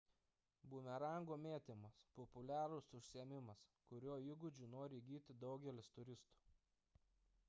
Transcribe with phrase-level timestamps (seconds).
[0.69, 3.61] bumerango mėtymas– populiarus užsiėmimas
[3.91, 6.41] kurio įgūdžių nori įgyti daugelis turistų